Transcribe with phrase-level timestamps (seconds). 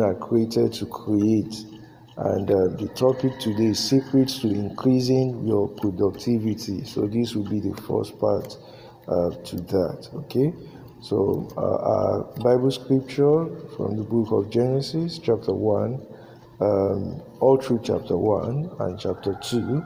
[0.00, 1.54] are created to create.
[2.16, 6.84] And uh, the topic today is secrets to increasing your productivity.
[6.84, 8.56] So this will be the first part
[9.08, 10.08] uh, to that.
[10.14, 10.52] Okay.
[11.00, 16.06] So uh, our Bible scripture from the book of Genesis, chapter one,
[16.60, 19.82] um, all through chapter one and chapter two.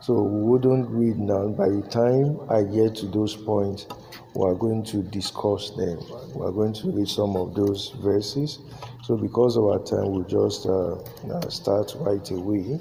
[0.00, 1.48] So we wouldn't read now.
[1.48, 3.86] By the time I get to those points,
[4.34, 5.98] we are going to discuss them.
[6.34, 8.58] We are going to read some of those verses.
[9.04, 12.78] So because of our time, we'll just uh, uh, start right away.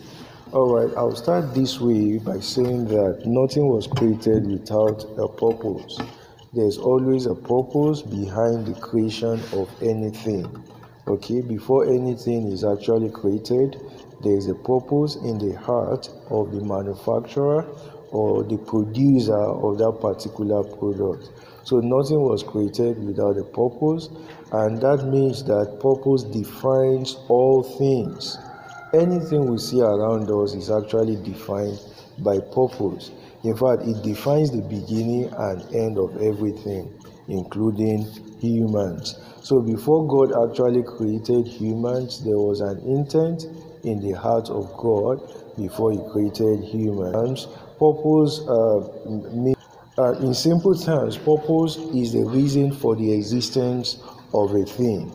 [0.52, 5.98] All right, I'll start this way by saying that nothing was created without a purpose.
[6.54, 10.46] There's always a purpose behind the creation of anything.
[11.08, 13.80] Okay, before anything is actually created,
[14.26, 17.64] there is a purpose in the heart of the manufacturer
[18.10, 21.30] or the producer of that particular product.
[21.64, 24.10] So nothing was created without a purpose,
[24.52, 28.38] and that means that purpose defines all things.
[28.94, 31.80] Anything we see around us is actually defined
[32.20, 33.12] by purpose.
[33.44, 36.92] In fact, it defines the beginning and end of everything,
[37.28, 38.08] including
[38.40, 39.20] humans.
[39.44, 43.46] So before God actually created humans, there was an intent
[43.86, 45.22] in the heart of God
[45.58, 47.48] before He created humans.
[47.80, 48.88] Purpose uh,
[49.34, 49.56] means
[49.98, 55.10] uh, in simple terms, purpose is the reason for the existence of a thing.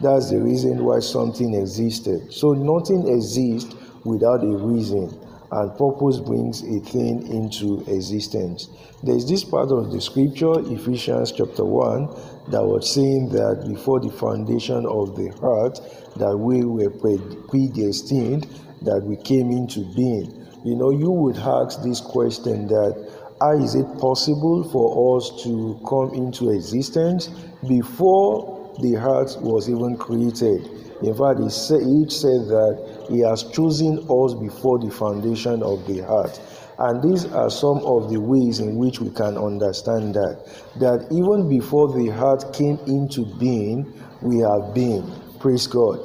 [0.00, 2.32] That's the reason why something existed.
[2.32, 5.16] So nothing exists without a reason,
[5.54, 8.68] and purpose brings a thing into existence.
[9.04, 12.06] There's this part of the scripture, Ephesians chapter 1,
[12.50, 15.78] that was saying that before the foundation of the heart,
[16.16, 18.48] that we were predestined,
[18.82, 20.44] that we came into being.
[20.64, 25.80] You know, you would ask this question that how is it possible for us to
[25.88, 27.28] come into existence
[27.68, 30.68] before the heart was even created?
[31.02, 36.40] In fact, each said that he has chosen us before the foundation of the heart.
[36.78, 40.44] And these are some of the ways in which we can understand that.
[40.80, 45.10] That even before the heart came into being, we have been.
[45.38, 46.00] Praise God.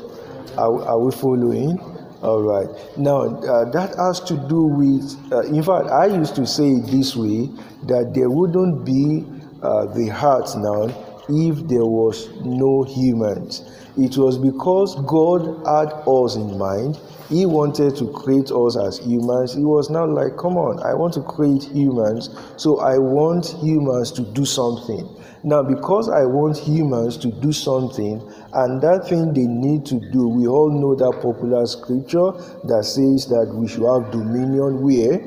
[0.57, 1.79] Are, are we following?
[2.21, 2.67] All right.
[2.97, 6.87] Now, uh, that has to do with, uh, in fact, I used to say it
[6.87, 7.49] this way
[7.83, 9.25] that there wouldn't be
[9.63, 13.63] uh, the heart now if there was no humans.
[13.97, 16.99] It was because God had us in mind.
[17.29, 19.53] He wanted to create us as humans.
[19.53, 24.11] He was not like, come on, I want to create humans, so I want humans
[24.13, 25.07] to do something.
[25.43, 28.21] Now, because I want humans to do something,
[28.53, 32.31] and that thing they need to do, we all know that popular scripture
[32.65, 35.19] that says that we should have dominion where?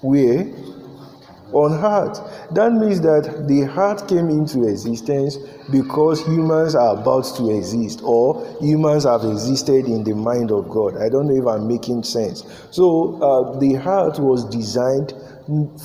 [0.00, 0.73] Where?
[1.54, 2.18] On heart.
[2.52, 5.38] That means that the heart came into existence
[5.70, 10.96] because humans are about to exist or humans have existed in the mind of God.
[10.96, 12.42] I don't know if I'm making sense.
[12.72, 15.14] So uh, the heart was designed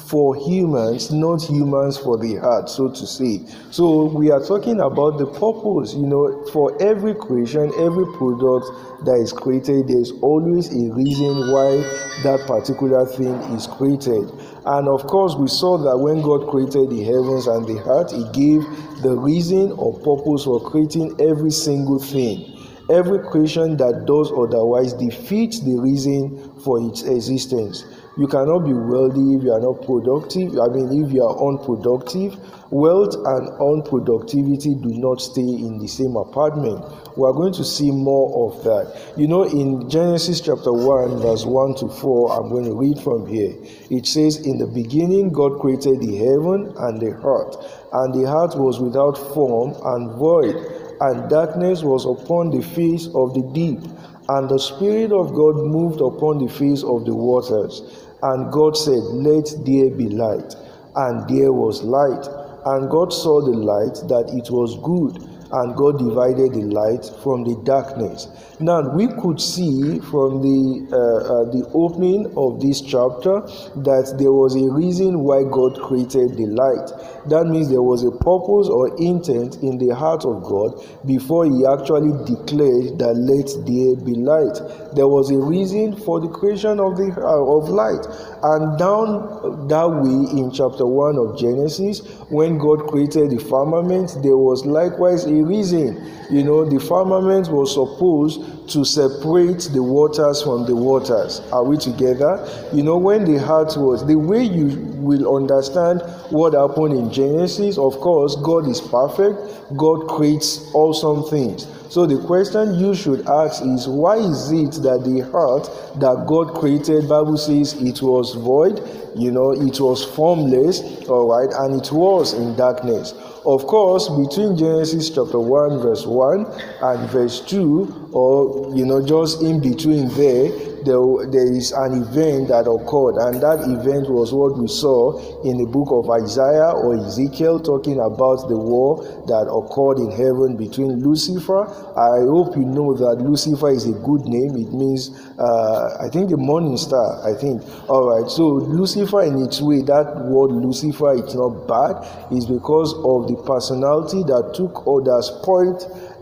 [0.08, 3.42] for humans, not humans for the heart, so to say.
[3.72, 5.94] So we are talking about the purpose.
[5.94, 8.68] You know, for every creation, every product
[9.06, 11.76] that is created, there's always a reason why
[12.24, 14.32] that particular thing is created.
[14.70, 18.22] And of course, we saw that when God created the heavens and the earth, He
[18.38, 18.62] gave
[19.02, 22.56] the reason or purpose for creating every single thing.
[22.88, 27.84] Every creation that does otherwise defeats the reason for its existence.
[28.20, 30.60] You cannot be wealthy if you are not productive.
[30.60, 32.36] I mean, if you are unproductive,
[32.70, 36.84] wealth and unproductivity do not stay in the same apartment.
[37.18, 39.14] We are going to see more of that.
[39.16, 43.26] You know, in Genesis chapter 1, verse 1 to 4, I'm going to read from
[43.26, 43.56] here.
[43.90, 47.56] It says, In the beginning, God created the heaven and the earth,
[47.94, 50.58] and the earth was without form and void,
[51.00, 53.80] and darkness was upon the face of the deep.
[54.28, 57.82] And the Spirit of God moved upon the face of the waters.
[58.22, 60.56] And God said, Let there be light.
[60.96, 62.26] And there was light.
[62.66, 67.44] And God saw the light that it was good and God divided the light from
[67.44, 68.28] the darkness.
[68.60, 73.42] Now we could see from the uh, uh, the opening of this chapter
[73.82, 77.19] that there was a reason why God created the light.
[77.30, 81.66] That means there was a purpose or intent in the heart of God before He
[81.66, 84.60] actually declared that let there be light.
[84.96, 88.06] There was a reason for the creation of the uh, of light,
[88.44, 92.00] and down that way in chapter one of Genesis,
[92.30, 96.14] when God created the firmament, there was likewise a reason.
[96.30, 101.42] You know, the firmament was supposed to separate the waters from the waters.
[101.52, 102.48] Are we together?
[102.72, 104.68] You know, when the heart was, the way you
[105.00, 109.38] will understand what happened in Genesis, of course, God is perfect,
[109.76, 111.68] God creates awesome things.
[111.90, 115.66] So the question you should ask is why is it that the heart
[116.00, 118.80] that God created, Bible says it was void,
[119.16, 123.14] you know, it was formless, all right, and it was in darkness.
[123.44, 126.46] Of course, between Genesis chapter 1, verse 1
[126.84, 130.50] and verse 2, or you know, just in between there,
[130.84, 131.02] there,
[131.32, 135.66] there is an event that occurred, and that event was what we saw in the
[135.66, 141.68] book of Isaiah or Ezekiel, talking about the war that occurred in heaven between Lucifer.
[141.98, 144.56] I hope you know that Lucifer is a good name.
[144.56, 147.20] It means, uh, I think, the morning star.
[147.28, 147.62] I think.
[147.90, 148.30] All right.
[148.30, 151.96] So Lucifer, in its way, that word Lucifer, it's not bad.
[152.32, 155.82] It's because of the personality that took or that spoiled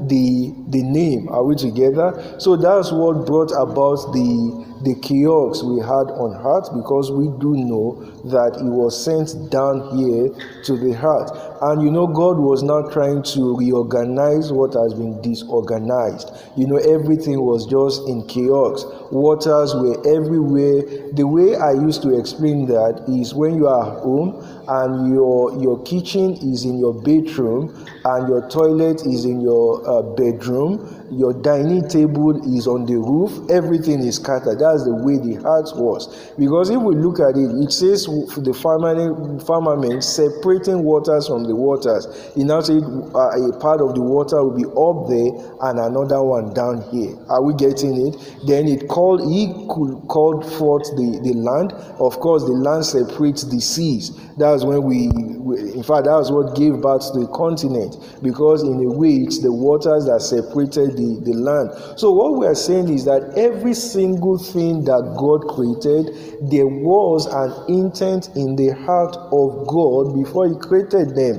[0.10, 1.28] the the name.
[1.30, 2.36] Are we together?
[2.40, 7.58] So that's what brought about the the chaos we had on heart because we do
[7.58, 7.98] know
[8.30, 10.30] that it was sent down here
[10.66, 11.32] to the heart.
[11.62, 16.32] And you know, God was not trying to reorganize what has been disorganized.
[16.56, 18.86] You know, everything was just in chaos.
[19.12, 21.12] Waters were everywhere.
[21.14, 25.82] The way I used to explain that is when you are home and your your
[25.84, 27.74] kitchen is in your bedroom
[28.06, 33.32] and your toilet is in your uh, bedroom your dining table is on the roof
[33.50, 37.48] everything is scattered that's the way the heart was because if we look at it
[37.64, 38.06] it says
[38.44, 42.08] the firmament, firmament separating waters from the waters.
[42.36, 45.32] He now said uh, a part of the water will be up there
[45.70, 47.16] and another one down here.
[47.30, 48.16] Are we getting it?
[48.48, 51.74] Then it called he could called forth the the land.
[52.00, 54.12] Of course the land separates the seas.
[54.38, 55.10] That's when we,
[55.40, 57.98] we in fact that's what gave birth to the continent.
[58.22, 61.72] Because in a way it's the waters that separated the, the land.
[62.00, 66.14] So, what we are saying is that every single thing that God created,
[66.52, 71.37] there was an intent in the heart of God before He created them.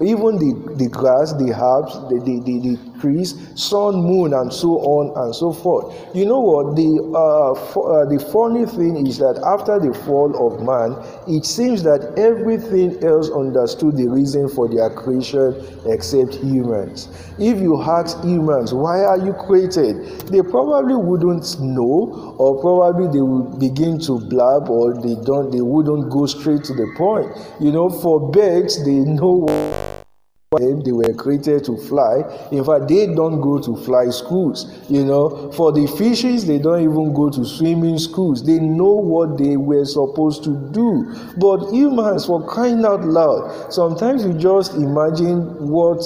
[0.00, 5.16] Even the, the grass, the herbs, the, the, the, trees, sun, moon, and so on
[5.24, 5.94] and so forth.
[6.14, 6.76] You know what?
[6.76, 11.82] The, uh, uh, the funny thing is that after the fall of man, it seems
[11.82, 15.54] that everything else understood the reason for their creation
[15.86, 17.08] except humans.
[17.38, 20.20] If you ask humans, why are you created?
[20.28, 25.62] They probably wouldn't know, or probably they would begin to blab, or they don't, they
[25.62, 27.30] wouldn't go straight to the point.
[27.60, 29.46] You know, for birds, they know
[30.58, 32.24] they were created to fly.
[32.50, 34.66] In fact, they don't go to fly schools.
[34.88, 38.44] You know, for the fishes, they don't even go to swimming schools.
[38.44, 41.14] They know what they were supposed to do.
[41.36, 46.02] But humans, for crying out loud, sometimes you just imagine what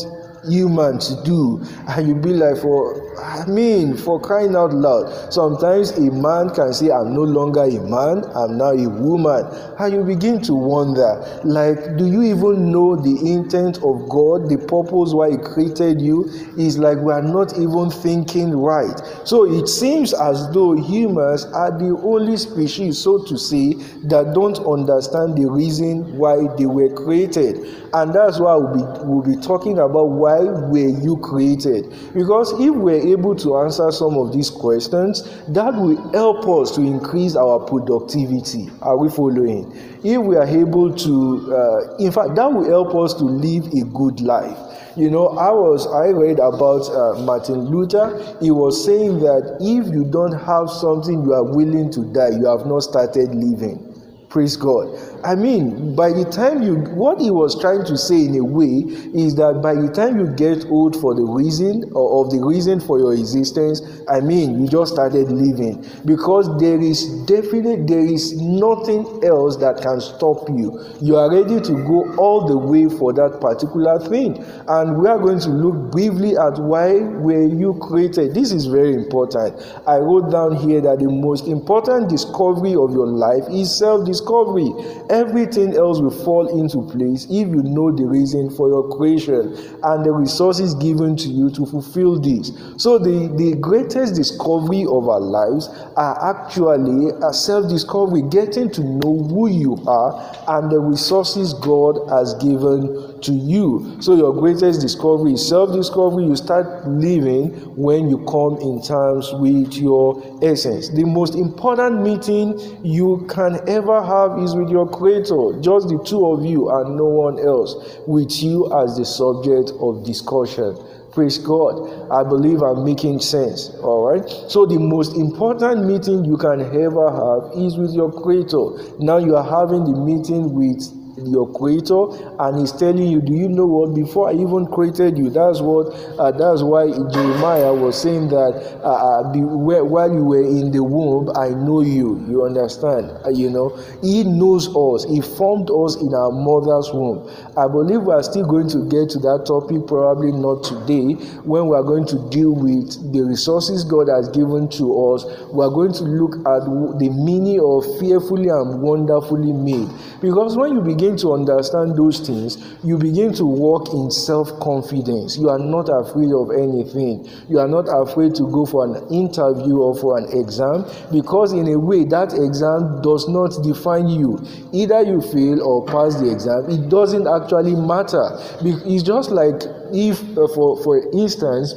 [0.47, 6.11] humans do and you be like for i mean for crying out loud sometimes a
[6.13, 9.45] man can say i'm no longer a man i'm now a woman.
[9.79, 14.59] And you begin to wonder like do you even know the intent of god the
[14.59, 16.25] purpose why he created you?
[16.57, 18.95] Is like we are not even thinking right.
[19.25, 23.75] So it seems as though humans are the only species so to say
[24.05, 27.57] that don't understand the reason why they were created.
[27.93, 31.91] And that's why we'll be, we'll be talking about why were you created?
[32.13, 36.83] Because if we're able to answer some of these questions, that will help us to
[36.83, 38.71] increase our productivity.
[38.83, 39.73] Are we following?
[40.05, 43.85] If we are able to, uh, in fact, that will help us to live a
[43.87, 44.59] good life.
[44.97, 48.15] You know, I was I read about uh, Martin Luther.
[48.41, 52.47] He was saying that if you don't have something you are willing to die, you
[52.47, 53.91] have not started living.
[54.29, 54.87] Praise God.
[55.25, 58.85] I mean, by the time you, what he was trying to say in a way
[59.15, 62.81] is that by the time you get old for the reason or of the reason
[62.81, 68.37] for your existence, I mean, you just started living because there is definitely there is
[68.41, 70.79] nothing else that can stop you.
[71.01, 75.19] You are ready to go all the way for that particular thing, and we are
[75.19, 78.35] going to look briefly at why were you created.
[78.35, 79.57] This is very important.
[79.87, 84.73] I wrote down here that the most important discovery of your life is self-discovery discovery.
[85.15, 90.05] Everything else will fall into place if you know the reason for your creation and
[90.05, 92.51] the resources given to you to fulfill this.
[92.79, 98.83] So, the, the greatest discovery of our lives are actually a self discovery, getting to
[98.83, 103.97] know who you are and the resources God has given to you.
[104.01, 106.25] So, your greatest discovery is self discovery.
[106.25, 110.89] You start living when you come in terms with your essence.
[110.91, 116.27] The most important meeting you can ever have is with your Creator, just the two
[116.27, 117.75] of you and no one else,
[118.07, 120.77] with you as the subject of discussion.
[121.13, 122.11] Praise God.
[122.11, 123.71] I believe I'm making sense.
[123.83, 124.29] All right.
[124.51, 128.99] So, the most important meeting you can ever have is with your Creator.
[128.99, 130.83] Now, you are having the meeting with
[131.19, 132.07] your creator
[132.41, 133.95] and he's telling you do you know what?
[133.95, 139.21] Before i even created you that's what uh, that's why jeremiah was saying that uh,
[139.21, 143.51] uh, be, while you were in the womb i know you you understand uh, you
[143.51, 143.77] know?
[144.03, 147.29] He knows us he formed us in our mother's womb.
[147.57, 151.69] I believe we are still going to get to that topic probably not today when
[151.69, 155.25] we are going to deal with the resources god has given to us.
[155.53, 156.65] We are going to look at
[156.99, 159.89] the meaning of fearfully and wonderfully made.
[160.21, 165.37] Because when you begin to understand those things, you begin to walk in self confidence.
[165.37, 167.29] You are not afraid of anything.
[167.49, 171.69] You are not afraid to go for an interview or for an exam because, in
[171.69, 174.41] a way, that exam does not define you.
[174.73, 178.25] Either you fail or pass the exam, it doesn't actually matter.
[178.65, 181.75] It's just like if, uh, for, for instance,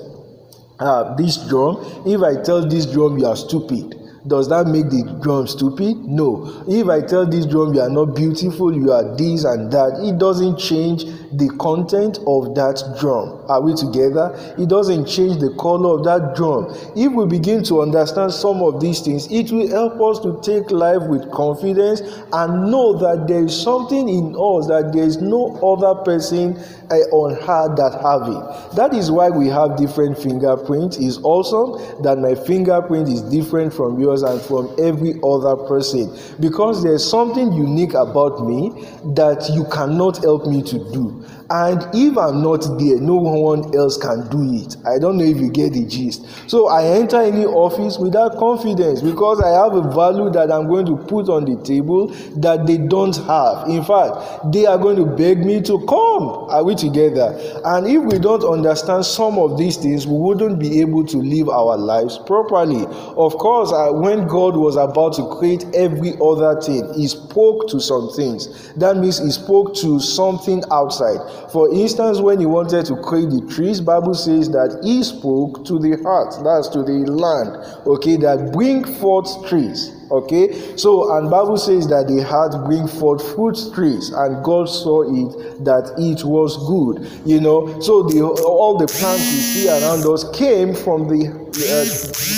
[0.79, 3.97] uh, this drum, if I tell this drum you are stupid,
[4.27, 5.98] does that make the drum stupid?
[6.05, 6.63] No.
[6.67, 10.17] If I tell this drum you are not beautiful, you are this and that, it
[10.17, 13.43] doesn't change the content of that drum.
[13.50, 14.36] Are we together?
[14.57, 16.74] It doesn't change the color of that drum.
[16.96, 20.72] If we begin to understand some of these things, it will help us to take
[20.72, 22.01] life with confidence
[22.34, 26.57] and know that there is something in us that there is no other person
[26.89, 28.75] uh, on her that have it.
[28.75, 30.98] That is why we have different fingerprints.
[30.98, 36.84] Is awesome that my fingerprint is different from yours and from every other person because
[36.84, 38.69] there's something unique about me
[39.15, 41.25] that you cannot help me to do.
[41.50, 44.75] And if I'm not there, no one else can do it.
[44.86, 46.25] I don't know if you get the gist.
[46.50, 50.86] So I enter any office without confidence because I have a value that I'm going
[50.88, 52.07] to put on the table
[52.41, 53.69] that they don't have.
[53.69, 56.50] In fact, they are going to beg me to come.
[56.50, 57.39] Are we together?
[57.63, 61.48] And if we don't understand some of these things, we wouldn't be able to live
[61.48, 62.86] our lives properly.
[63.15, 68.12] Of course, when God was about to create every other thing, He spoke to some
[68.15, 68.74] things.
[68.74, 71.17] That means He spoke to something outside.
[71.52, 75.80] For instance, when he wanted to create the trees, Bible says that he spoke to
[75.80, 77.58] the heart, that's to the land,
[77.88, 79.97] okay, that bring forth trees.
[80.10, 85.04] Okay, so and Bible says that the heart bring forth fruit trees, and God saw
[85.04, 87.12] it that it was good.
[87.26, 91.86] You know, so the all the plants we see around us came from the uh,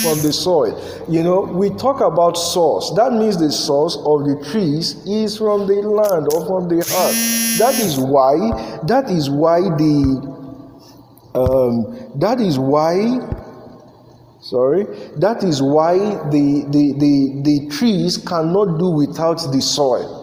[0.02, 0.74] from the soil.
[1.08, 2.90] You know, we talk about source.
[2.96, 7.58] That means the source of the trees is from the land or from the earth.
[7.58, 8.80] That is why.
[8.88, 10.40] That is why the.
[11.32, 13.20] Um, that is why
[14.40, 14.84] sorry
[15.16, 15.96] that is why
[16.30, 20.20] the, the the the trees cannot do without the soil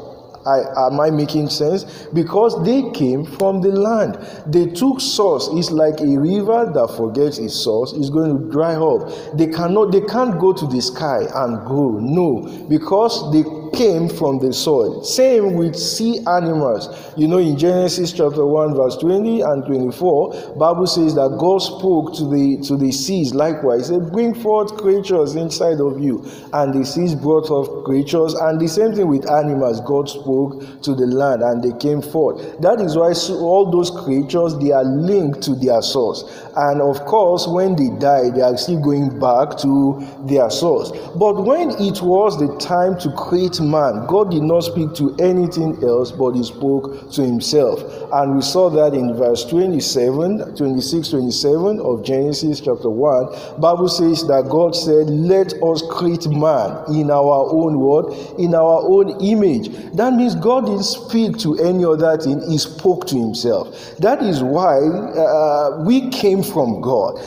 [0.48, 1.84] I, am I making sense?
[2.14, 4.18] Because they came from the land.
[4.48, 5.50] They took source.
[5.52, 9.38] It's like a river that forgets its source is going to dry up.
[9.38, 9.92] They cannot.
[9.92, 12.00] They can't go to the sky and grow.
[12.00, 13.44] No, because they
[13.74, 15.04] came from the soil.
[15.04, 16.90] Same with sea animals.
[17.18, 22.16] You know, in Genesis chapter 1, verse 20 and 24, Bible says that God spoke
[22.16, 23.90] to the to the seas likewise.
[23.90, 26.26] He said, Bring forth creatures inside of you.
[26.54, 28.34] And the seas brought forth creatures.
[28.34, 29.82] And the same thing with animals.
[29.82, 32.60] God spoke to the land and they came forth.
[32.62, 36.24] That is why all those creatures they are linked to their source.
[36.56, 40.92] And of course, when they die, they are still going back to their source.
[41.16, 44.06] But when it was the time to create man.
[44.08, 47.82] God did not speak to anything else, but he spoke to himself.
[48.14, 53.60] And we saw that in verse 27, 26, 27 of Genesis chapter 1.
[53.60, 58.82] Bible says that God said, Let us create man in our own word, in our
[58.84, 59.70] own image.
[59.96, 63.98] That means God didn't speak to any other thing, he spoke to himself.
[63.98, 67.20] That is why uh, we came from God.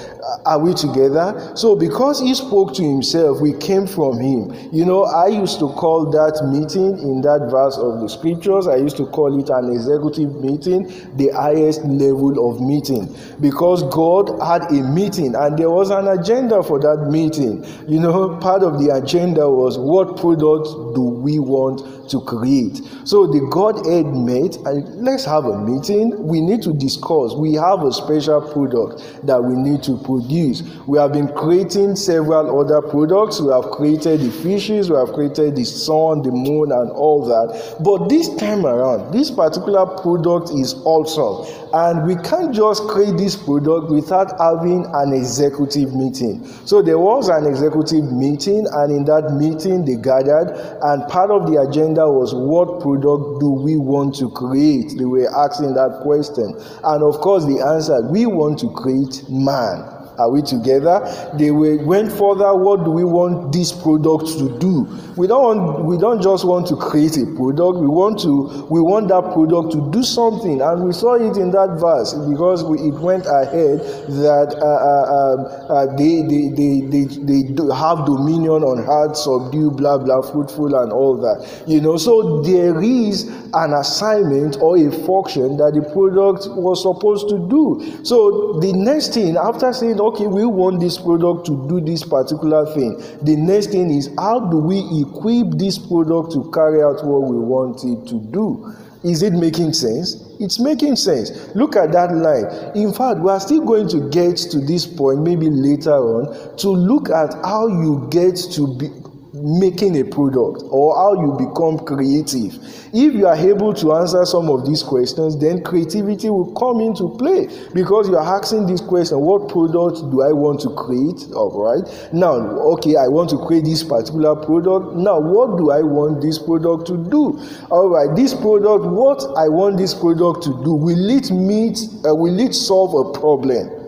[0.44, 1.52] Are we together?
[1.54, 4.54] So, because he spoke to himself, we came from him.
[4.72, 8.76] You know, I used to call that meeting in that verse of the scriptures, I
[8.76, 10.84] used to call it an executive meeting,
[11.16, 13.14] the highest level of meeting.
[13.40, 17.64] Because God had a meeting and there was an agenda for that meeting.
[17.88, 22.80] You know, part of the agenda was what products do we want to create?
[23.04, 26.26] So, the Godhead met, and let's have a meeting.
[26.26, 27.34] We need to discuss.
[27.34, 30.62] We have a special product that we need to produce.
[30.86, 33.40] We have been creating several other products.
[33.40, 37.76] We have created the fishes, we have created the sun, the moon, and all that.
[37.82, 41.59] But this time around, this particular product is awesome.
[41.72, 46.44] And we can't just create this product without having an executive meeting.
[46.64, 50.50] So there was an executive meeting, and in that meeting, they gathered,
[50.82, 54.98] and part of the agenda was what product do we want to create?
[54.98, 56.58] They were asking that question.
[56.82, 61.00] And of course, they answered, We want to create man Are we together?
[61.34, 62.54] They went further.
[62.54, 64.86] What do we want this product to do?
[65.16, 67.78] We don't want, we don't just want to create a product.
[67.80, 71.50] We want to we want that product to do something, and we saw it in
[71.52, 73.80] that verse because we, it went ahead
[74.20, 77.04] that uh, uh, um, uh, they, they, they, they,
[77.42, 81.64] they have dominion on heart, subdue, blah blah, fruitful, and all that.
[81.66, 83.24] You know, so there is
[83.54, 88.04] an assignment or a function that the product was supposed to do.
[88.04, 92.66] So the next thing, after saying, okay, we want this product to do this particular
[92.74, 97.22] thing, the next thing is how do we equip this product to carry out what
[97.30, 98.74] we want it to do?
[99.02, 100.26] Is it making sense?
[100.40, 101.54] It's making sense.
[101.54, 102.76] Look at that line.
[102.76, 106.68] In fact, we are still going to get to this point maybe later on to
[106.68, 108.90] look at how you get to be
[109.32, 112.54] making a product or how you become creative.
[112.92, 117.16] If you are able to answer some of these questions, then creativity will come into
[117.16, 121.32] play because you are asking this question what product do I want to create?
[121.32, 122.12] All right.
[122.12, 122.34] Now,
[122.74, 124.96] okay, I want to create this particular product.
[124.96, 127.38] Now, what do I want this product to do?
[127.70, 132.14] All right, this product, what I want this product to do, will it meet, uh,
[132.14, 133.79] will it solve a problem?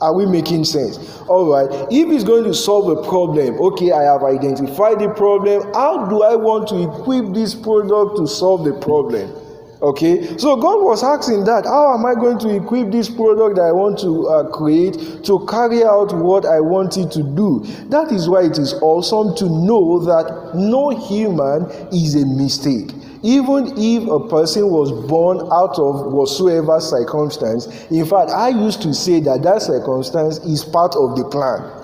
[0.00, 1.20] Are we making sense?
[1.28, 1.68] All right.
[1.90, 5.72] If it's going to solve a problem, okay, I have identified the problem.
[5.74, 9.34] How do I want to equip this product to solve the problem?
[9.80, 13.62] Okay, so God was asking that how am I going to equip this product that
[13.62, 17.64] I want to uh, create to carry out what I want it to do?
[17.88, 22.90] That is why it is awesome to know that no human is a mistake.
[23.22, 28.94] Even if a person was born out of whatsoever circumstance, in fact, I used to
[28.94, 31.77] say that that circumstance is part of the plan.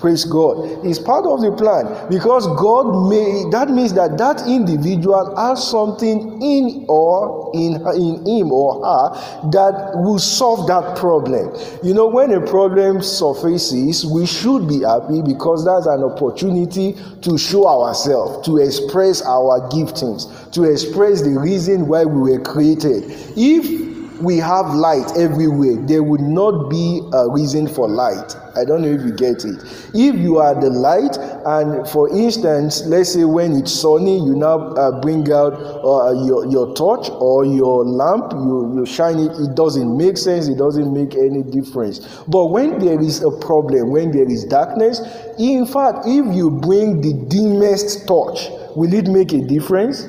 [0.00, 0.82] Praise God.
[0.82, 6.40] It's part of the plan because God may, that means that that individual has something
[6.40, 11.54] in or in, in him or her that will solve that problem.
[11.82, 17.36] You know, when a problem surfaces, we should be happy because that's an opportunity to
[17.36, 23.04] show ourselves, to express our giftings, to express the reason why we were created.
[23.36, 28.36] If we have light everywhere, there would not be a reason for light.
[28.56, 29.62] I don't know if you get it.
[29.94, 34.58] If you are the light, and for instance, let's say when it's sunny, you now
[34.74, 39.54] uh, bring out uh, your, your torch or your lamp, you, you shine it, it
[39.54, 42.00] doesn't make sense, it doesn't make any difference.
[42.28, 45.00] But when there is a problem, when there is darkness,
[45.38, 50.06] in fact, if you bring the dimmest torch, will it make a difference?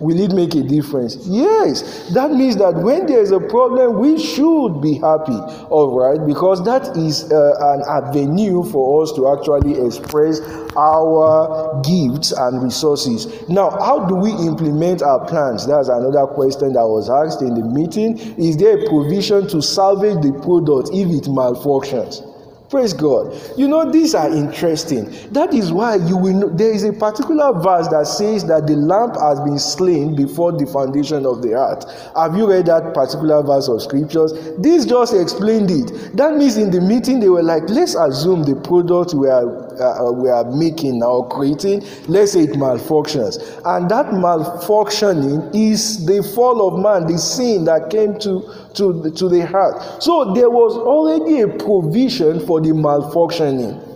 [0.00, 1.16] Will it make a difference?
[1.26, 2.08] Yes.
[2.14, 5.36] That means that when there is a problem, we should be happy,
[5.68, 6.26] all right?
[6.26, 10.40] Because that is uh, an avenue for us to actually express
[10.74, 13.46] our gifts and resources.
[13.48, 15.66] Now, how do we implement our plans?
[15.66, 18.18] That's another question that was asked in the meeting.
[18.38, 22.29] Is there a provision to salvage the product if it malfunctions?
[22.70, 23.36] Praise God.
[23.58, 25.10] You know, these are interesting.
[25.32, 28.76] That is why you will know there is a particular verse that says that the
[28.76, 31.84] lamp has been slain before the foundation of the earth.
[32.14, 34.32] Have you read that particular verse of scriptures?
[34.58, 36.16] This just explained it.
[36.16, 40.12] That means in the meeting they were like, let's assume the product we are uh,
[40.12, 43.38] we are making or creating, let's say it malfunctions.
[43.64, 48.42] And that malfunctioning is the fall of man, the sin that came to,
[48.74, 50.02] to, to the heart.
[50.02, 53.90] So there was already a provision for the malfunctioning.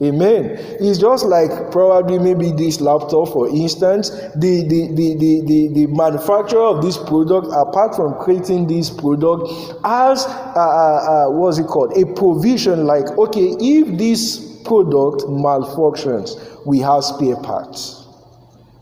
[0.00, 0.56] Amen.
[0.78, 5.86] It's just like probably maybe this laptop, for instance, the, the, the, the, the, the
[5.88, 9.50] manufacturer of this product, apart from creating this product,
[9.84, 11.96] has uh, uh, uh, what's it called?
[11.98, 18.04] A provision like, okay, if this product malfunctions, we have spare parts.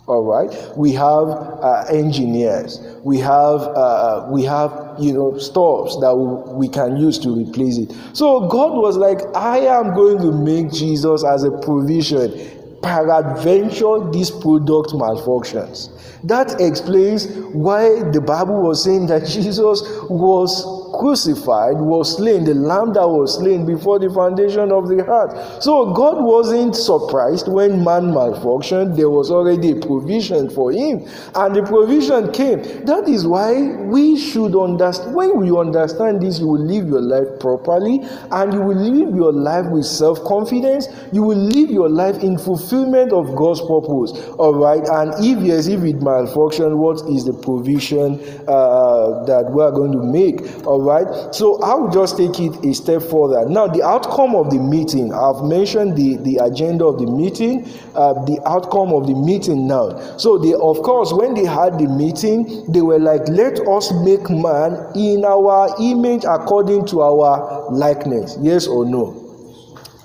[0.07, 6.15] All right, we have uh, engineers, we have uh, we have you know stoves that
[6.15, 7.93] we, can use to replace it.
[8.13, 12.53] So God was like, I am going to make Jesus as a provision.
[12.83, 15.91] Peradventure, this product malfunctions.
[16.23, 22.93] That explains why the Bible was saying that Jesus was crucified, was slain, the lamb
[22.95, 25.63] that was slain before the foundation of the earth.
[25.63, 28.97] So God wasn't surprised when man malfunctioned.
[28.97, 32.63] There was already a provision for him, and the provision came.
[32.87, 35.15] That is why we should understand.
[35.15, 39.33] When we understand this, you will live your life properly, and you will live your
[39.33, 40.89] life with self confidence.
[41.13, 44.13] You will live your life in fulfillment of God's purpose.
[44.39, 49.63] All right, and if yes, if it malfunction, what is the provision uh, that we
[49.63, 50.67] are going to make?
[50.67, 51.35] All right.
[51.35, 53.49] So I will just take it a step further.
[53.49, 58.15] Now, the outcome of the meeting, I've mentioned the, the agenda of the meeting, uh,
[58.25, 60.17] the outcome of the meeting now.
[60.17, 64.31] So, they, of course, when they had the meeting, they were like, let us make
[64.31, 68.37] man in our image according to our likeness.
[68.41, 69.26] Yes or no?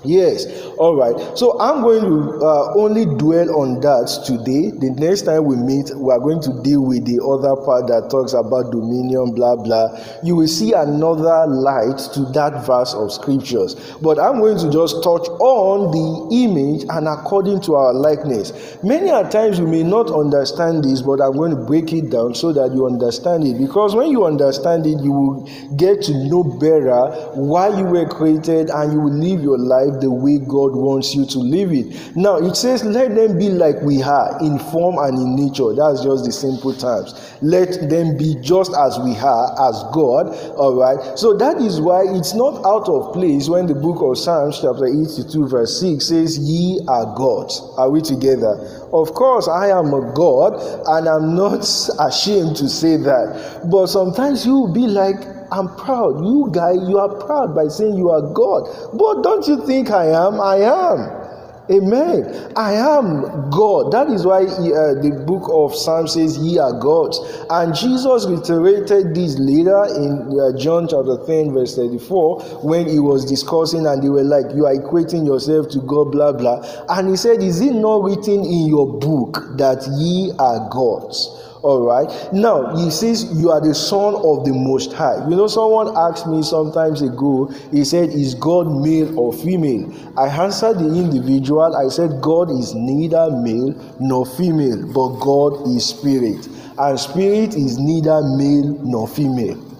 [0.04, 0.46] Yes,
[0.78, 1.38] all right.
[1.38, 4.70] So I'm going to uh, only dwell on that today.
[4.74, 8.10] The next time we meet, we are going to deal with the other part that
[8.10, 9.94] talks about dominion, blah, blah.
[10.24, 13.74] You will see another light to that verse of scriptures.
[14.02, 18.52] But I'm going to just touch on the image and according to our likeness.
[18.82, 22.34] Many a times you may not understand this, but I'm going to break it down
[22.34, 23.54] so that you understand it.
[23.58, 27.06] Because when you understand it, you will get to know better
[27.38, 31.14] why you were created and you will live your life life the way God wants
[31.14, 32.16] you to live it.
[32.16, 35.74] Now it says, Let them be like we are in form and in nature.
[35.74, 37.14] That's just the simple terms.
[37.42, 40.34] Let them be just as we are, as God.
[40.56, 41.18] All right.
[41.18, 44.86] So that is why it's not out of place when the book of Psalms, chapter
[44.86, 47.60] 82, verse 6 says, Ye are gods.
[47.76, 48.88] Are we together?
[48.92, 50.54] Of course, I am a God,
[50.86, 51.60] and I'm not
[51.98, 53.68] ashamed to say that.
[53.70, 56.24] But sometimes you will be like, I'm proud.
[56.24, 58.68] You guy, you are proud by saying you are God.
[58.94, 60.40] But don't you think I am?
[60.40, 61.22] I am.
[61.70, 62.52] Amen.
[62.56, 63.92] I am God.
[63.92, 67.20] That is why uh, the book of Psalms says, Ye are gods.
[67.50, 73.24] And Jesus reiterated this later in uh, John chapter 10, verse 34, when he was
[73.24, 76.60] discussing, and they were like, You are equating yourself to God, blah, blah.
[76.88, 81.51] And he said, Is it not written in your book that ye are gods?
[81.62, 82.10] All right.
[82.32, 85.28] Now, he says, You are the son of the Most High.
[85.28, 89.92] You know, someone asked me sometimes ago, he said, Is God male or female?
[90.18, 95.86] I answered the individual, I said, God is neither male nor female, but God is
[95.86, 96.48] spirit.
[96.78, 99.71] And spirit is neither male nor female.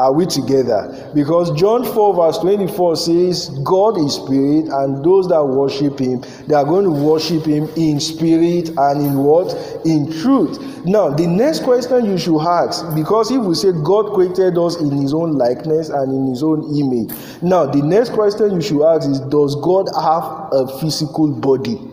[0.00, 1.10] Are we together?
[1.14, 6.54] Because John 4, verse 24 says, God is spirit, and those that worship him, they
[6.54, 9.52] are going to worship him in spirit and in what?
[9.84, 10.86] In truth.
[10.86, 14.90] Now, the next question you should ask, because if we say God created us in
[14.90, 19.06] his own likeness and in his own image, now the next question you should ask
[19.06, 21.89] is, Does God have a physical body?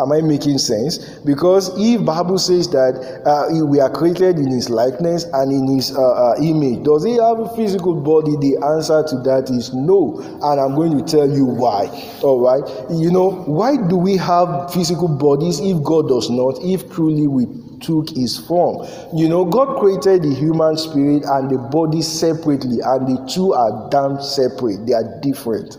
[0.00, 0.98] Am I making sense?
[1.24, 5.94] Because if Bible says that uh, we are created in His likeness and in His
[5.94, 8.32] uh, uh, image, does He have a physical body?
[8.40, 11.86] The answer to that is no, and I'm going to tell you why.
[12.22, 16.58] All right, you know why do we have physical bodies if God does not?
[16.62, 17.46] If truly we
[17.80, 18.86] took his form.
[19.14, 23.88] You know, God created the human spirit and the body separately, and the two are
[23.90, 25.76] damn separate, they are different.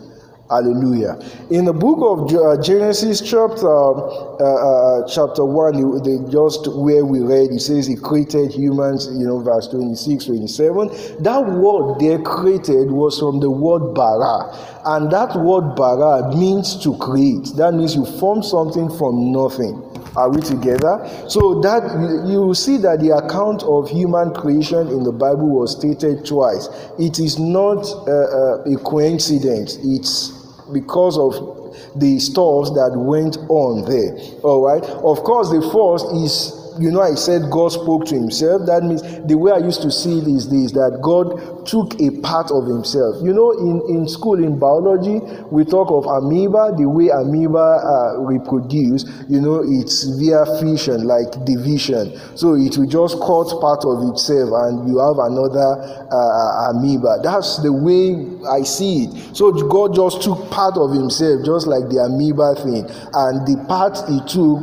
[0.52, 1.18] Hallelujah.
[1.48, 7.20] In the book of uh, Genesis, chapter uh, uh, chapter one, they just where we
[7.20, 9.08] read, it says He created humans.
[9.12, 11.22] You know, verse 26, 27.
[11.22, 14.52] That word they created was from the word bara,
[14.84, 17.56] and that word bara means to create.
[17.56, 19.88] That means you form something from nothing.
[20.16, 21.00] Are we together?
[21.28, 26.26] So that you see that the account of human creation in the Bible was stated
[26.26, 26.68] twice.
[26.98, 29.78] It is not uh, uh, a coincidence.
[29.82, 30.41] It's
[30.72, 34.16] because of the stuff that went on there.
[34.42, 34.82] All right.
[34.84, 38.66] Of course, the first is you know, I said God spoke to himself.
[38.66, 42.10] That means the way I used to see it is this that God took a
[42.20, 43.22] part of himself.
[43.22, 48.20] You know, in, in school, in biology, we talk of amoeba, the way amoeba uh,
[48.20, 52.18] reproduce, you know, it's via fission, like division.
[52.36, 55.78] So it will just cut part of itself and you have another
[56.10, 57.20] uh, amoeba.
[57.22, 58.18] That's the way
[58.50, 59.36] I see it.
[59.36, 63.96] So God just took part of himself, just like the amoeba thing, and the part
[64.08, 64.60] he took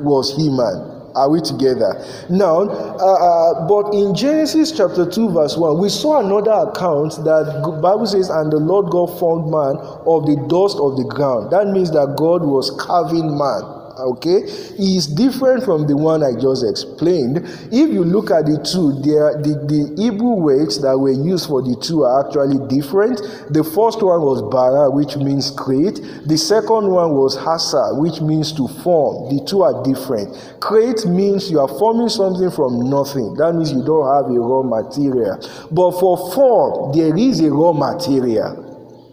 [0.00, 0.89] was human.
[1.14, 2.04] Are we together?
[2.28, 7.80] Now, uh, uh, but in Genesis chapter 2, verse 1, we saw another account that
[7.82, 11.50] Bible says, And the Lord God formed man of the dust of the ground.
[11.50, 14.42] That means that God was carving man okay
[14.78, 17.38] is different from the one i just explained.
[17.72, 21.62] If you look at the two there the, the hebrew words that were used for
[21.62, 23.20] the two are actually different.
[23.50, 26.00] The first one was bara which means create.
[26.26, 29.34] The second one was hasa which means to form.
[29.34, 30.36] The two are different.
[30.60, 33.34] Create means you are forming something from nothing.
[33.34, 35.38] That means you don't have a raw material.
[35.70, 38.69] But for form there is a raw material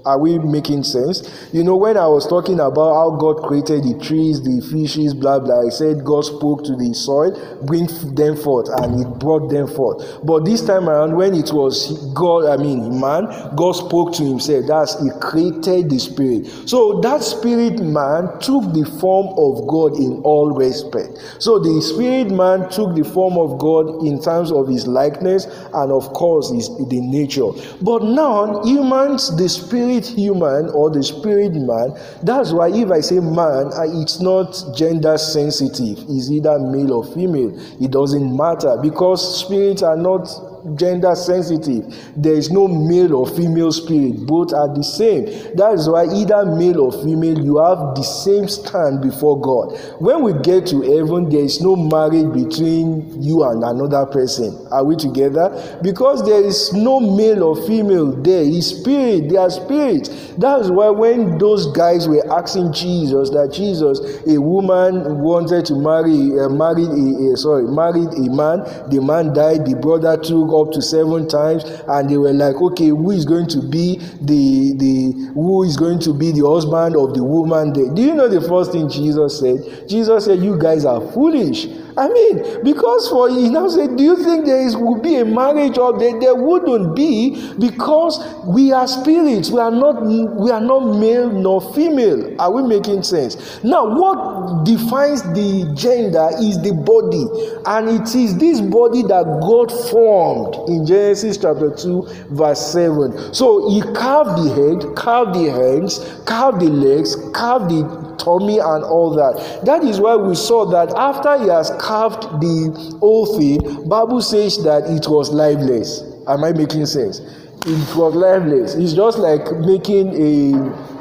[0.07, 1.49] are we making sense?
[1.51, 5.39] You know, when I was talking about how God created the trees, the fishes, blah
[5.39, 9.67] blah, I said God spoke to the soil, bring them forth, and it brought them
[9.67, 10.01] forth.
[10.23, 14.65] But this time around, when it was God, I mean man, God spoke to himself.
[14.67, 16.47] That's he created the spirit.
[16.69, 21.17] So that spirit man took the form of God in all respect.
[21.39, 25.91] So the spirit man took the form of God in terms of his likeness and
[25.91, 27.51] of course his the nature.
[27.81, 31.97] But now humans, the spirit spirit human or the spirit man.
[32.23, 35.99] That's why if I say man, it's not gender sensitive.
[36.09, 37.57] It's either male or female.
[37.81, 40.27] It doesn't matter because spirits are not
[40.75, 41.85] gender sensitive.
[42.15, 45.25] There is no male or female spirit, both are the same.
[45.55, 49.77] That is why either male or female, you have the same stand before God.
[49.99, 54.67] When we get to heaven, there is no marriage between you and another person.
[54.71, 55.79] Are we together?
[55.81, 58.43] Because there is no male or female there.
[58.43, 60.09] It's spirit, they are spirits.
[60.57, 66.39] Is why when those guys were asking Jesus that Jesus, a woman wanted to marry,
[66.39, 70.71] uh, married a, a sorry, married a man, the man died, the brother took up
[70.73, 75.31] to seven times, and they were like, okay, who is going to be the the
[75.33, 77.93] who is going to be the husband of the woman there?
[77.93, 79.87] Do you know the first thing Jesus said?
[79.87, 81.67] Jesus said, You guys are foolish.
[81.97, 85.25] I mean, because for he now said, Do you think there is will be a
[85.25, 90.61] marriage or there, there wouldn't be because we are spirits, we are not we are
[90.61, 92.39] not male nor female.
[92.39, 93.63] Are we making sense?
[93.63, 97.25] Now, what defines the gender is the body,
[97.65, 103.33] and it is this body that God formed in Genesis chapter 2, verse 7.
[103.33, 108.83] So he carved the head, carved the hands, carved the legs, carved the tummy and
[108.83, 109.65] all that.
[109.65, 114.63] That is why we saw that after he has carved the whole thing, Bible says
[114.63, 116.03] that it was lifeless.
[116.27, 117.19] Am I making sense?
[117.65, 118.75] It was lifeless.
[118.75, 120.97] It's just like making a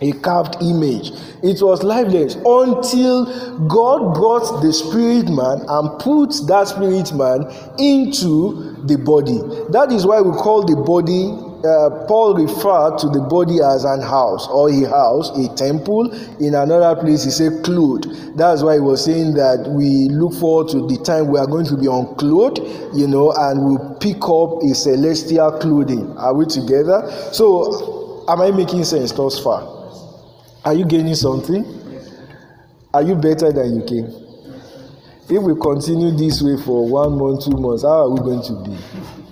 [0.00, 1.12] a carved image.
[1.42, 3.24] It was lifeless until
[3.68, 7.46] God brought the spirit man and put that spirit man
[7.78, 9.38] into the body.
[9.72, 11.32] That is why we call the body
[11.64, 16.12] uh, Paul referred to the body as an house or a house, a temple.
[16.38, 18.36] In another place, he said clothed.
[18.36, 21.66] That's why he was saying that we look forward to the time we are going
[21.66, 22.58] to be unclothed,
[22.94, 26.16] you know, and we'll pick up a celestial clothing.
[26.18, 27.10] Are we together?
[27.32, 29.62] So, am I making sense thus far?
[30.64, 31.64] Are you gaining something?
[32.92, 34.06] Are you better than you came?
[35.26, 38.54] If we continue this way for one month, two months, how are we going to
[38.62, 39.23] be?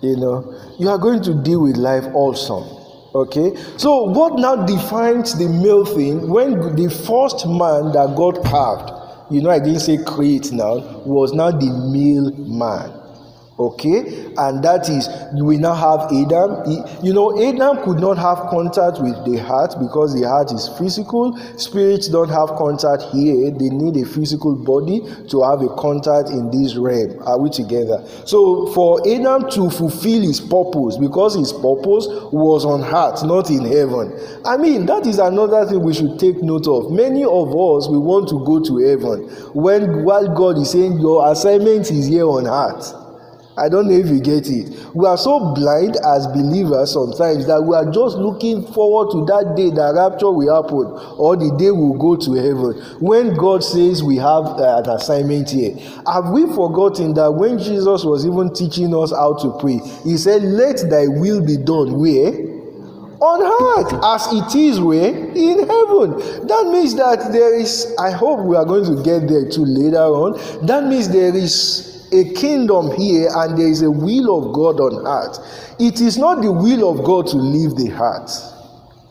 [0.00, 2.76] You know, you are going to deal with life also.
[3.14, 8.92] Okay, so what now defines the male thing when the first man that God carved,
[9.32, 12.97] you know, I didn't say create now, was now the male man
[13.58, 14.26] okay?
[14.36, 16.64] And that is we now have adam.
[16.64, 20.68] He, you know adam could not have contact with the heart because the heart is
[20.78, 21.36] physical.
[21.56, 23.50] Spirits don't have contact here.
[23.50, 27.18] They need a physical body to have a contact in this realm.
[27.26, 28.04] Are we together?
[28.24, 33.64] So for adam to fulfill his purpose because his purpose was on heart not in
[33.64, 34.12] heaven.
[34.44, 36.92] I mean that is another thing we should take note of.
[36.92, 39.28] Many of us we want to go to heaven.
[39.54, 43.07] When while god is saying your assignment is here on earth
[43.58, 44.94] I don't know if you get it.
[44.94, 49.54] We are so blind as believers sometimes that we are just looking forward to that
[49.56, 50.86] day that rapture will happen
[51.18, 52.78] or the day we'll go to heaven.
[53.00, 55.74] When God says we have uh, an assignment here,
[56.06, 60.42] have we forgotten that when Jesus was even teaching us how to pray, He said,
[60.42, 62.48] Let thy will be done where?
[63.20, 68.38] on earth as it is where in heaven that means that there is i hope
[68.46, 72.90] we are going to get there too later on that means there is a kingdom
[72.96, 75.76] here and there is a will of God on earth.
[75.78, 78.30] It is not the will of God to leave the heart.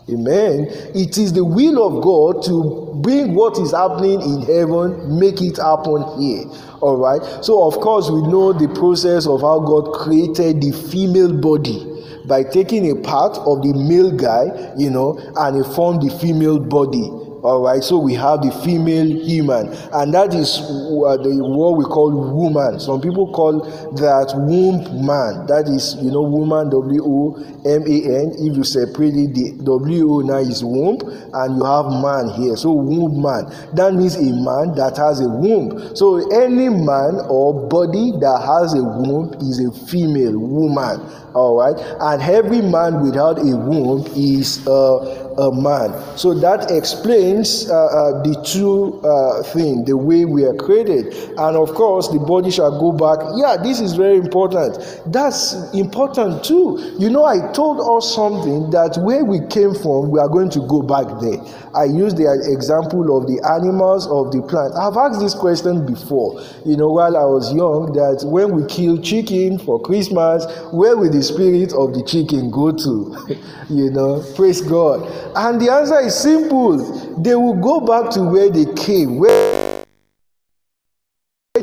[0.09, 0.67] Amen.
[0.95, 5.57] It is the will of God to bring what is happening in heaven, make it
[5.57, 6.45] happen here.
[6.79, 7.43] All right.
[7.43, 11.83] So, of course, we know the process of how God created the female body
[12.25, 16.59] by taking a part of the male guy, you know, and he formed the female
[16.59, 17.11] body.
[17.47, 21.85] All right, so we have the female human, and that is uh, the what we
[21.85, 22.77] call woman.
[22.77, 23.63] Some people call
[23.95, 25.47] that womb man.
[25.47, 28.35] That is, you know, woman W O M A N.
[28.35, 32.57] If you separate it, the W O now is womb, and you have man here.
[32.57, 33.47] So womb man.
[33.79, 35.95] That means a man that has a womb.
[35.95, 40.99] So any man or body that has a womb is a female woman.
[41.31, 45.93] All right, and every man without a womb is a a man.
[46.17, 51.13] So that explains uh, uh, the two uh, thing, the way we are created.
[51.37, 53.25] And of course, the body shall go back.
[53.35, 54.77] Yeah, this is very important.
[55.05, 56.95] That's important too.
[56.97, 60.59] You know, I told us something that where we came from, we are going to
[60.67, 61.37] go back there.
[61.77, 64.73] I used the example of the animals, of the plant.
[64.73, 68.97] I've asked this question before, you know, while I was young, that when we kill
[68.97, 73.37] chicken for Christmas, where will the spirit of the chicken go to?
[73.69, 75.05] you know, praise God.
[75.35, 76.77] And the answer is simple
[77.21, 79.17] they will go back to where they came.
[79.19, 79.83] Where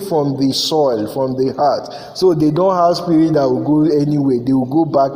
[0.09, 2.19] from the soil, from the heart.
[2.19, 4.41] So they don't have spirit that will go anywhere.
[4.45, 5.13] They will go back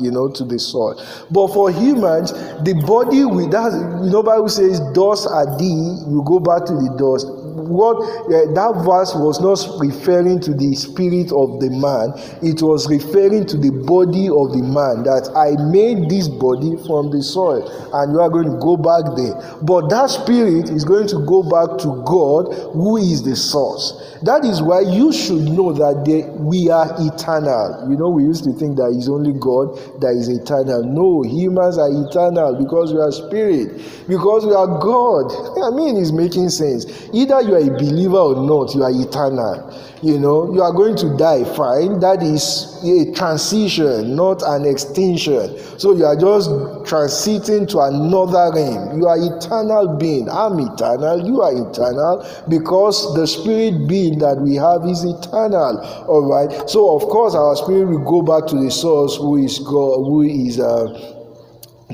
[0.00, 0.96] you know, to the soil.
[1.30, 2.32] But for humans,
[2.64, 6.72] the body with that, you know, Bible says, dust are thee, you go back to
[6.72, 7.96] the dust what
[8.30, 12.14] uh, that verse was not referring to the spirit of the man.
[12.42, 17.10] It was referring to the body of the man that i made this body from
[17.10, 19.34] the soil and you are going to go back there.
[19.62, 24.16] But that spirit is going to go back to god who is the source.
[24.22, 26.04] That is why you should know that
[26.38, 27.88] we are eternal.
[27.88, 30.84] You know we used to think that it's only god that is eternal.
[30.84, 35.32] No humans are eternal because we are spirit because we are god.
[35.64, 36.84] I mean it's making sense.
[37.12, 39.72] Either you are a believer or not, you are eternal.
[40.02, 42.00] You know, you are going to die, fine.
[42.00, 45.58] That is a transition, not an extinction.
[45.78, 46.48] So you are just
[46.88, 48.98] transiting to another realm.
[48.98, 50.28] You are eternal being.
[50.30, 51.26] I'm eternal.
[51.26, 55.80] You are eternal because the spirit being that we have is eternal.
[56.08, 56.68] All right.
[56.68, 60.22] So of course our spirit will go back to the source, who is God, who
[60.22, 60.58] is.
[60.58, 61.19] Uh,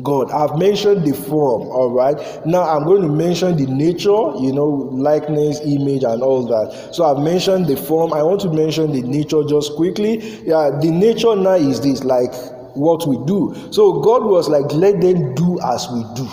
[0.02, 0.30] God.
[0.30, 2.16] I've mentioned the form, all right.
[2.46, 4.08] Now I'm going to mention the nature,
[4.40, 6.94] you know, likeness, image, and all that.
[6.94, 8.12] So I've mentioned the form.
[8.12, 10.18] I want to mention the nature just quickly.
[10.46, 12.34] Yeah, the nature now is this like
[12.74, 13.54] what we do.
[13.70, 16.28] So God was like, let them do as we do.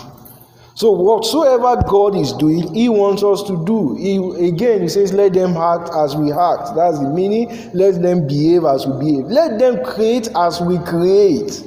[0.76, 3.94] So whatsoever God is doing, He wants us to do.
[3.94, 7.70] He, again, He says, "Let them act as we act." That's the meaning.
[7.72, 9.26] Let them behave as we behave.
[9.26, 11.62] Let them create as we create.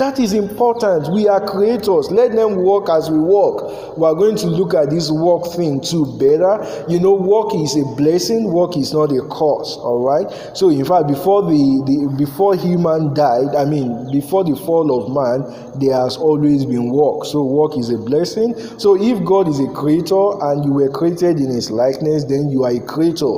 [0.00, 1.12] That is important.
[1.12, 2.10] We are creators.
[2.10, 3.98] Let them work as we work.
[3.98, 6.56] We are going to look at this work thing too better.
[6.88, 8.50] You know, work is a blessing.
[8.50, 9.76] Work is not a curse.
[9.76, 10.56] All right.
[10.56, 15.12] So, in fact, before the, the before human died, I mean, before the fall of
[15.12, 17.26] man, there has always been work.
[17.26, 18.56] So, work is a blessing.
[18.78, 22.64] So, if God is a creator and you were created in His likeness, then you
[22.64, 23.36] are a creator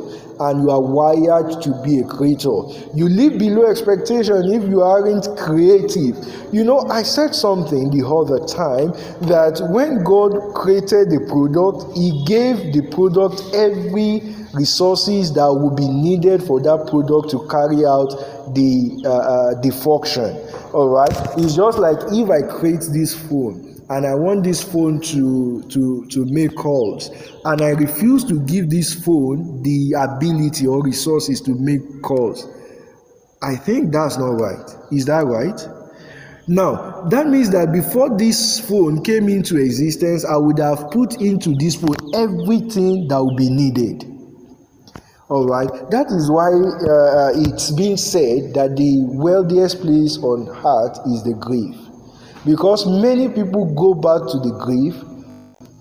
[0.48, 2.50] and you are wired to be a creator.
[2.94, 6.16] You live below expectation if you aren't creative.
[6.52, 8.92] You know, I said something the other time
[9.28, 15.88] that when God created the product, He gave the product every resources that would be
[15.88, 18.11] needed for that product to carry out
[18.55, 20.37] the uh, uh, the function.
[20.74, 25.00] All right, it's just like if I create this phone and I want this phone
[25.00, 27.10] to to to make calls
[27.44, 32.46] and I refuse to give this phone the ability or resources to make calls.
[33.42, 34.70] I think that's not right.
[34.92, 35.60] Is that right?
[36.48, 41.54] Now, that means that before this phone came into existence, I would have put into
[41.54, 44.04] this phone everything that would be needed.
[45.28, 50.98] All right, that is why uh, it's been said that the wealthiest place on earth
[51.06, 51.91] is the grave
[52.44, 54.96] because many people go back to the grave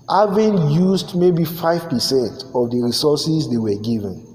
[0.08, 4.26] having used maybe 5% of the resources they were given.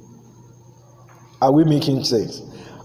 [1.41, 2.41] Are we making sense?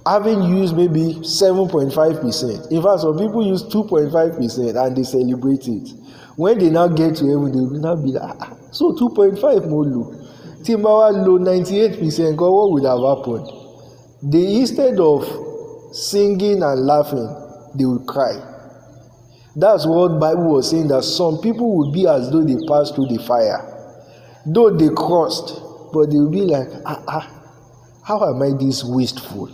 [0.07, 2.71] Having used maybe 7.5%.
[2.71, 5.91] In fact, some people use 2.5% and they celebrate it.
[6.37, 9.85] When they now get to heaven, they will now be like, ah, so 2.5 more
[9.85, 10.13] low.
[10.63, 13.49] Timbawa low 98%, God, what would have happened?
[14.23, 15.25] They, instead of
[15.95, 17.29] singing and laughing,
[17.75, 18.52] they will cry
[19.55, 22.95] That's what the Bible was saying that some people will be as though they passed
[22.95, 23.69] through the fire.
[24.47, 25.61] Though they crossed,
[25.93, 27.43] but they will be like, ah, ah,
[28.03, 29.51] how am I this wasteful?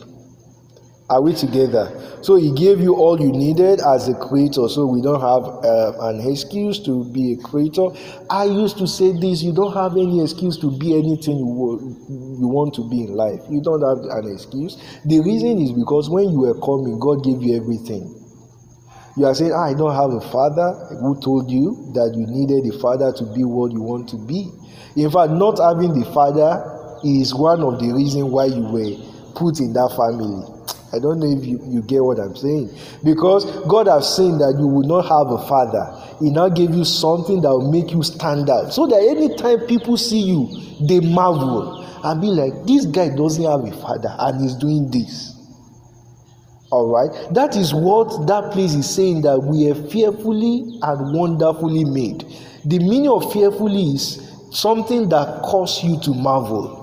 [1.10, 2.18] Are we together?
[2.22, 6.08] So he gave you all you needed as a creator, so we don't have uh,
[6.08, 7.88] an excuse to be a creator.
[8.28, 11.96] I used to say this: you don't have any excuse to be anything you,
[12.38, 13.40] you want to be in life.
[13.48, 14.76] You don't have an excuse.
[15.06, 18.27] The reason is because when you were coming, God gave you everything.
[19.18, 22.78] You are saying, I don't have a father who told you that you needed a
[22.78, 24.46] father to be what you want to be.
[24.94, 26.62] In fact, not having the father
[27.02, 28.94] is one of the reasons why you were
[29.34, 30.46] put in that family.
[30.94, 32.70] I don't know if you, you get what I'm saying.
[33.02, 35.82] Because God has seen that you will not have a father.
[36.20, 38.72] He now gave you something that will make you stand out.
[38.72, 40.46] So that anytime people see you,
[40.86, 45.37] they marvel and be like, this guy doesn't have a father and he's doing this.
[46.70, 47.10] All right.
[47.32, 52.26] That is what that place is saying that we are fearfully and wonderfully made.
[52.64, 56.76] The meaning of fearfully is something that causes you to marvel.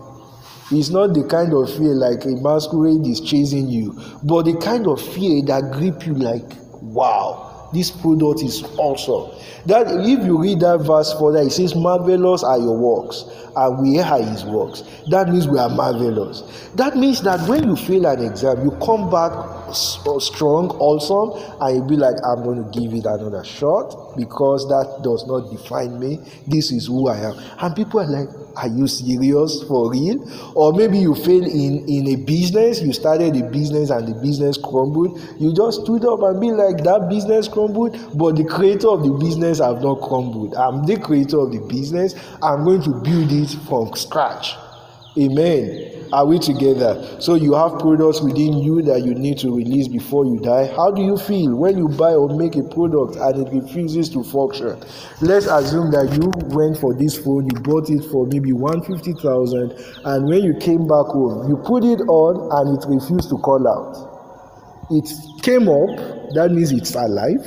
[0.71, 3.93] It's not the kind of fear like a masquerade is chasing you,
[4.23, 7.44] but the kind of fear that grip you like, wow,
[7.75, 9.37] this product is awesome.
[9.65, 13.99] That if you read that verse further, it says, Marvelous are your works, and we
[13.99, 14.83] are his works.
[15.09, 16.69] That means we are marvelous.
[16.75, 21.77] That means that when you fail an exam, you come back uh, strong, awesome, and
[21.77, 25.99] you be like, I'm going to give it another shot because that does not define
[25.99, 26.19] me.
[26.47, 27.35] This is who I am.
[27.59, 30.23] And people are like, are you serious for real?
[30.55, 34.57] Or maybe you fail in in a business you started a business and the business
[34.57, 35.19] crumbled.
[35.39, 39.11] You just stood up and be like that business crumbled but the creator of the
[39.11, 40.55] business have not crumbled.
[40.55, 42.15] I'm the creator of the business.
[42.41, 44.55] I'm going to build it from scratch.
[45.17, 47.17] Amen are we together?
[47.19, 50.67] So you have products within you that you need to release before you die.
[50.75, 54.23] How do you feel when you buy or make a product and it refuses to
[54.23, 54.81] function?
[55.21, 59.71] Let's assume that you went for this phone, you bought it for maybe 150,000
[60.05, 63.67] and when you came back home, you put it on and it refused to call
[63.67, 64.11] out.
[64.91, 65.09] It
[65.41, 67.41] came up, that means it's alive,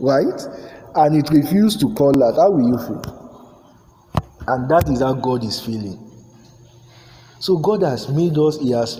[0.00, 0.40] right?
[0.94, 2.36] And it refused to call out.
[2.36, 3.14] How will you feel?
[4.46, 6.07] And that is how God is feeling
[7.40, 8.96] so God has made us, He has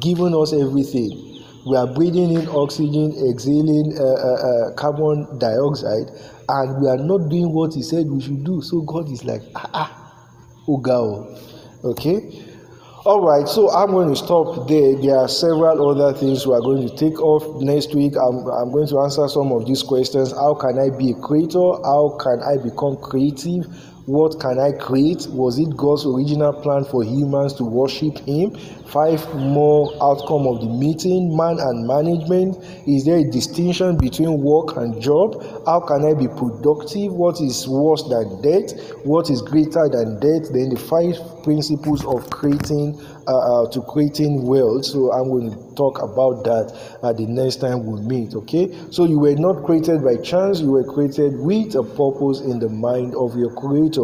[0.00, 1.42] given us everything.
[1.66, 4.34] We are breathing in oxygen, exhaling uh, uh,
[4.70, 6.10] uh, carbon dioxide,
[6.48, 8.62] and we are not doing what He said we should do.
[8.62, 10.12] So God is like, ah, ah,
[10.68, 11.84] Ugao.
[11.84, 12.44] Okay?
[13.04, 14.96] All right, so I'm going to stop there.
[14.96, 18.14] There are several other things we are going to take off next week.
[18.16, 20.32] I'm, I'm going to answer some of these questions.
[20.32, 21.78] How can I be a creator?
[21.86, 23.66] How can I become creative?
[24.06, 25.26] What can I create?
[25.30, 28.54] Was it God's original plan for humans to worship Him?
[28.86, 32.56] Five more outcome of the meeting, man and management.
[32.86, 35.42] Is there a distinction between work and job?
[35.66, 37.14] How can I be productive?
[37.14, 38.78] What is worse than death?
[39.02, 40.54] What is greater than death?
[40.54, 44.84] Then the five principles of creating uh, uh, to creating wealth.
[44.84, 48.34] So I'm going to talk about that uh, the next time we meet.
[48.34, 48.72] Okay.
[48.92, 50.60] So you were not created by chance.
[50.60, 53.95] You were created with a purpose in the mind of your Creator.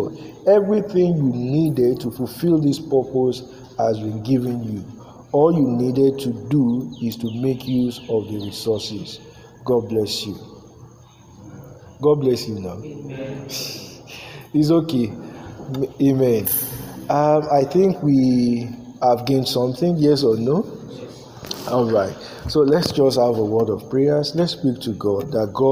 [0.47, 3.43] Everything you needed to fulfill this purpose
[3.79, 4.85] has been given you.
[5.33, 9.21] All you needed to do is to make use of the resources.
[9.65, 10.37] God bless you.
[12.01, 12.79] God bless you now.
[12.83, 15.13] it's okay.
[16.01, 16.49] Amen.
[17.09, 18.69] Um, I think we
[19.03, 20.65] have gained something, yes or no?
[21.69, 22.15] All right.
[22.49, 24.35] So let's just have a word of prayers.
[24.35, 25.71] Let's speak to God that God.